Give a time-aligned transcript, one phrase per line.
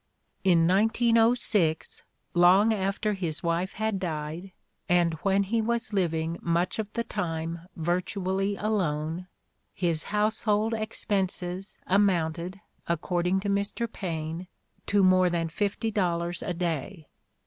[0.43, 2.01] In 1906,
[2.33, 4.51] long after his wife had died
[4.89, 9.27] and when he was living much of the time virtually alone,
[9.75, 12.59] his household expenses amounted,
[12.89, 13.85] ac cording to Mr.
[13.87, 14.47] Paine,
[14.87, 17.07] ''to more than fifty dollars a day.